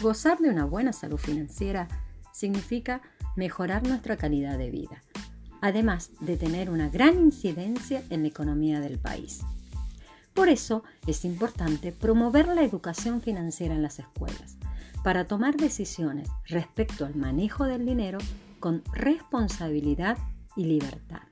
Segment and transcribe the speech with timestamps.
[0.00, 1.88] Gozar de una buena salud financiera
[2.32, 3.00] significa
[3.34, 5.02] mejorar nuestra calidad de vida,
[5.62, 9.40] además de tener una gran incidencia en la economía del país.
[10.34, 14.58] Por eso es importante promover la educación financiera en las escuelas,
[15.02, 18.18] para tomar decisiones respecto al manejo del dinero
[18.60, 20.18] con responsabilidad
[20.56, 21.22] y libertad.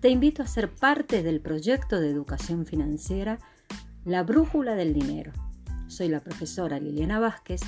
[0.00, 3.38] Te invito a ser parte del proyecto de educación financiera
[4.04, 5.32] La Brújula del Dinero.
[5.94, 7.60] Soy la profesora Liliana Vázquez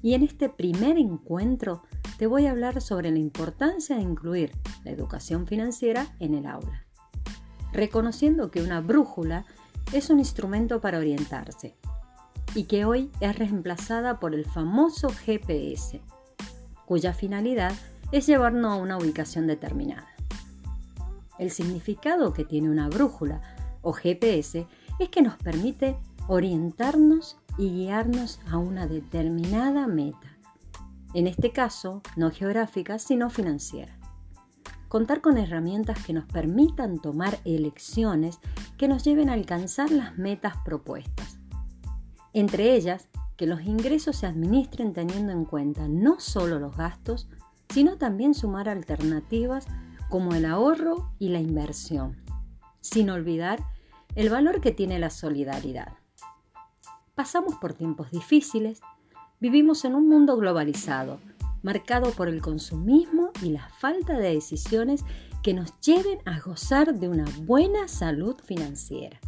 [0.00, 1.82] y en este primer encuentro
[2.16, 4.52] te voy a hablar sobre la importancia de incluir
[4.82, 6.86] la educación financiera en el aula,
[7.74, 9.44] reconociendo que una brújula
[9.92, 11.76] es un instrumento para orientarse
[12.54, 16.00] y que hoy es reemplazada por el famoso GPS,
[16.86, 17.74] cuya finalidad
[18.10, 20.08] es llevarnos a una ubicación determinada.
[21.38, 23.42] El significado que tiene una brújula
[23.82, 24.66] o GPS
[24.98, 30.38] es que nos permite orientarnos y guiarnos a una determinada meta.
[31.14, 33.98] En este caso, no geográfica, sino financiera.
[34.88, 38.38] Contar con herramientas que nos permitan tomar elecciones
[38.76, 41.38] que nos lleven a alcanzar las metas propuestas.
[42.32, 47.28] Entre ellas, que los ingresos se administren teniendo en cuenta no solo los gastos,
[47.68, 49.66] sino también sumar alternativas
[50.08, 52.16] como el ahorro y la inversión,
[52.80, 53.64] sin olvidar
[54.14, 55.94] el valor que tiene la solidaridad.
[57.16, 58.82] Pasamos por tiempos difíciles,
[59.40, 61.18] vivimos en un mundo globalizado,
[61.62, 65.02] marcado por el consumismo y la falta de decisiones
[65.42, 69.18] que nos lleven a gozar de una buena salud financiera.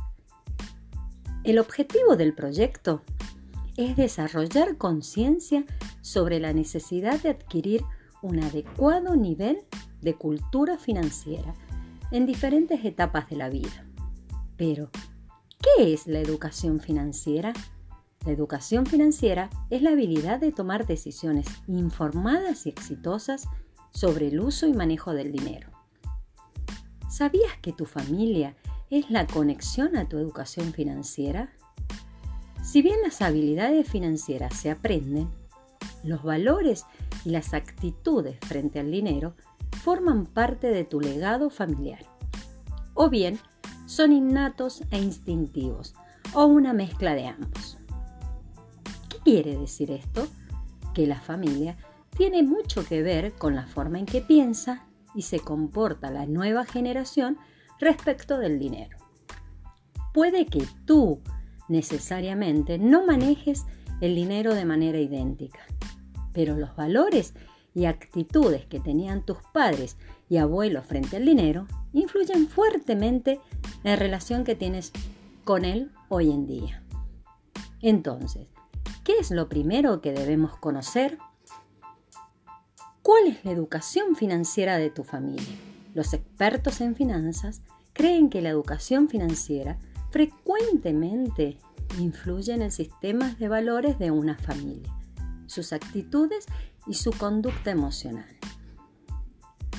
[1.44, 3.00] El objetivo del proyecto
[3.78, 5.64] es desarrollar conciencia
[6.02, 7.84] sobre la necesidad de adquirir
[8.20, 9.60] un adecuado nivel
[10.02, 11.54] de cultura financiera
[12.10, 13.86] en diferentes etapas de la vida.
[14.58, 14.90] Pero,
[15.58, 17.54] ¿qué es la educación financiera?
[18.26, 23.48] La educación financiera es la habilidad de tomar decisiones informadas y exitosas
[23.90, 25.70] sobre el uso y manejo del dinero.
[27.08, 28.56] ¿Sabías que tu familia
[28.90, 31.52] es la conexión a tu educación financiera?
[32.62, 35.30] Si bien las habilidades financieras se aprenden,
[36.04, 36.84] los valores
[37.24, 39.34] y las actitudes frente al dinero
[39.82, 42.04] forman parte de tu legado familiar.
[42.94, 43.38] O bien
[43.86, 45.94] son innatos e instintivos,
[46.34, 47.77] o una mezcla de ambos.
[49.28, 50.26] ¿Qué quiere decir esto?
[50.94, 51.76] Que la familia
[52.16, 56.64] tiene mucho que ver con la forma en que piensa y se comporta la nueva
[56.64, 57.36] generación
[57.78, 58.96] respecto del dinero.
[60.14, 61.20] Puede que tú
[61.68, 63.66] necesariamente no manejes
[64.00, 65.60] el dinero de manera idéntica,
[66.32, 67.34] pero los valores
[67.74, 69.98] y actitudes que tenían tus padres
[70.30, 73.42] y abuelos frente al dinero influyen fuertemente
[73.84, 74.90] en la relación que tienes
[75.44, 76.82] con él hoy en día.
[77.82, 78.48] Entonces,
[79.08, 81.16] ¿qué es lo primero que debemos conocer?
[83.00, 85.56] ¿Cuál es la educación financiera de tu familia?
[85.94, 87.62] Los expertos en finanzas
[87.94, 89.78] creen que la educación financiera
[90.10, 91.56] frecuentemente
[91.98, 94.94] influye en el sistema de valores de una familia
[95.46, 96.44] sus actitudes
[96.86, 98.36] y su conducta emocional.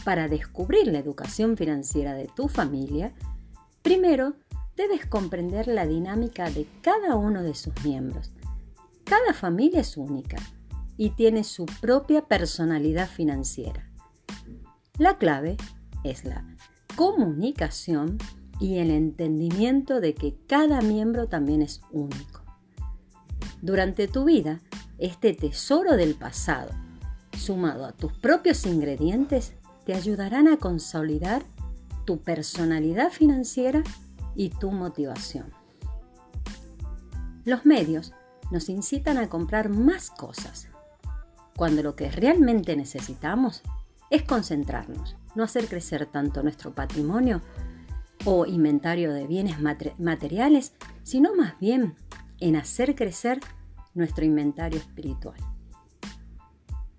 [0.04, 3.14] Para descubrir la educación financiera de tu familia,
[3.84, 4.34] primero
[4.76, 8.32] debes comprender la dinámica de cada uno de sus miembros.
[9.10, 10.38] Cada familia es única
[10.96, 13.90] y tiene su propia personalidad financiera.
[15.00, 15.58] La clave
[16.04, 16.46] es la
[16.96, 18.20] comunicación
[18.60, 22.44] y el entendimiento de que cada miembro también es único.
[23.64, 24.60] Durante tu vida,
[25.00, 26.70] este tesoro del pasado,
[27.36, 29.54] sumado a tus propios ingredientes,
[29.86, 31.42] te ayudarán a consolidar
[32.06, 33.82] tu personalidad financiera
[34.36, 35.52] y tu motivación.
[37.44, 38.14] Los medios
[38.52, 40.70] nos incitan a comprar más cosas,
[41.56, 43.64] cuando lo que realmente necesitamos
[44.10, 47.42] es concentrarnos, no hacer crecer tanto nuestro patrimonio
[48.26, 49.58] o inventario de bienes
[49.98, 50.74] materiales,
[51.04, 51.96] sino más bien
[52.40, 53.40] en hacer crecer
[53.94, 55.40] nuestro inventario espiritual.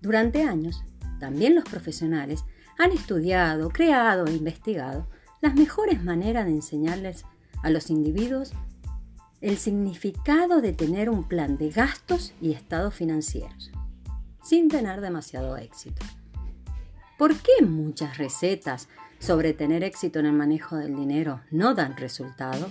[0.01, 0.83] Durante años,
[1.19, 2.43] también los profesionales
[2.79, 5.07] han estudiado, creado e investigado
[5.41, 7.25] las mejores maneras de enseñarles
[7.63, 8.53] a los individuos
[9.41, 13.71] el significado de tener un plan de gastos y estados financieros,
[14.43, 16.05] sin tener demasiado éxito.
[17.17, 18.87] ¿Por qué muchas recetas
[19.19, 22.69] sobre tener éxito en el manejo del dinero no dan resultado?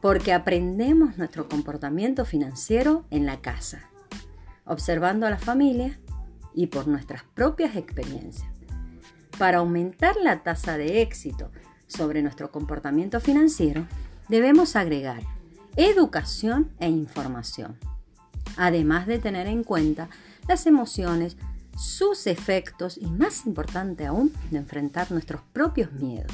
[0.00, 3.90] porque aprendemos nuestro comportamiento financiero en la casa,
[4.64, 5.98] observando a la familia
[6.54, 8.48] y por nuestras propias experiencias.
[9.38, 11.50] Para aumentar la tasa de éxito
[11.86, 13.86] sobre nuestro comportamiento financiero,
[14.28, 15.22] debemos agregar
[15.78, 17.78] educación e información.
[18.56, 20.08] además de tener en cuenta
[20.48, 21.36] las emociones,
[21.76, 26.32] sus efectos y, más importante aún, de enfrentar nuestros propios miedos.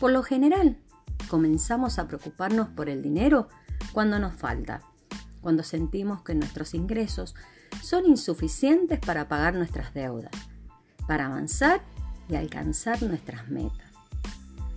[0.00, 0.78] Por lo general,
[1.28, 3.48] comenzamos a preocuparnos por el dinero
[3.92, 4.80] cuando nos falta,
[5.42, 7.34] cuando sentimos que nuestros ingresos
[7.82, 10.32] son insuficientes para pagar nuestras deudas,
[11.06, 11.82] para avanzar
[12.30, 13.92] y alcanzar nuestras metas.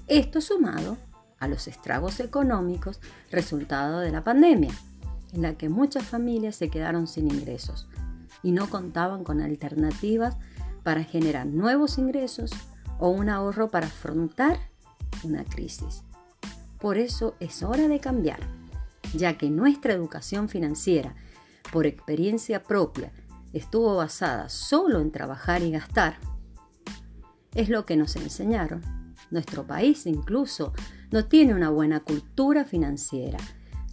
[0.07, 0.97] Esto sumado
[1.41, 3.01] a los estragos económicos
[3.31, 4.71] resultado de la pandemia,
[5.33, 7.89] en la que muchas familias se quedaron sin ingresos
[8.43, 10.37] y no contaban con alternativas
[10.83, 12.51] para generar nuevos ingresos
[12.99, 14.57] o un ahorro para afrontar
[15.23, 16.03] una crisis.
[16.79, 18.39] Por eso es hora de cambiar,
[19.15, 21.15] ya que nuestra educación financiera,
[21.71, 23.11] por experiencia propia,
[23.51, 26.17] estuvo basada solo en trabajar y gastar.
[27.55, 28.81] Es lo que nos enseñaron.
[29.31, 30.73] Nuestro país incluso
[31.11, 33.37] no tiene una buena cultura financiera,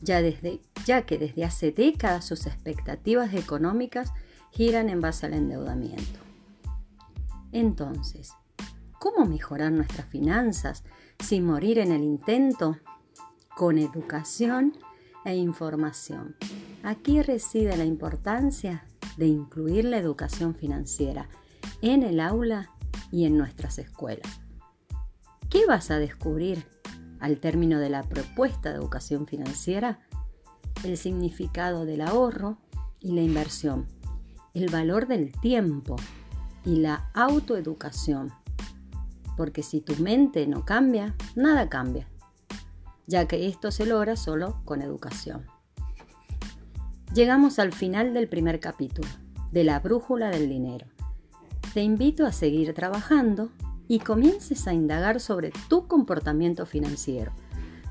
[0.00, 4.12] ya, desde, ya que desde hace décadas sus expectativas económicas
[4.52, 6.20] giran en base al endeudamiento.
[7.50, 8.32] Entonces,
[9.00, 10.84] ¿cómo mejorar nuestras finanzas
[11.18, 12.78] sin morir en el intento?
[13.56, 14.78] Con educación
[15.24, 16.36] e información.
[16.84, 18.84] Aquí reside la importancia
[19.16, 21.28] de incluir la educación financiera
[21.82, 22.70] en el aula
[23.10, 24.40] y en nuestras escuelas.
[25.50, 26.66] ¿Qué vas a descubrir
[27.20, 30.00] al término de la propuesta de educación financiera?
[30.84, 32.58] El significado del ahorro
[33.00, 33.86] y la inversión
[34.54, 35.96] el valor del tiempo
[36.64, 38.32] y la autoeducación.
[39.36, 42.08] Porque si tu mente no cambia, nada cambia,
[43.06, 45.46] ya que esto se logra solo con educación.
[47.14, 49.08] Llegamos al final del primer capítulo,
[49.52, 50.86] de la brújula del dinero.
[51.72, 53.50] Te invito a seguir trabajando
[53.88, 57.32] y comiences a indagar sobre tu comportamiento financiero.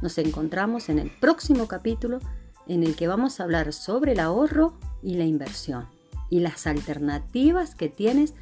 [0.02, 2.20] Nos encontramos en el próximo capítulo
[2.68, 5.88] en el que vamos a hablar sobre el ahorro y la inversión
[6.30, 8.36] y las alternativas que tienes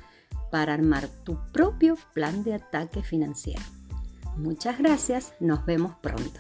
[0.52, 3.62] para armar tu propio plan de ataque financiero.
[4.36, 6.40] Muchas gracias, nos vemos pronto.